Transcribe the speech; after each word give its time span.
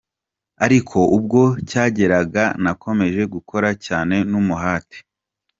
Ariko 0.65 0.97
ubwo 1.17 1.41
cyageraga, 1.69 2.43
nakomeje 2.63 3.21
gukora 3.33 3.69
cyane 3.85 4.15
n'umuhate. 4.29 4.97